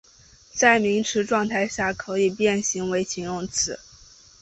[0.51, 3.79] 在名词状态下可以变形为形容词。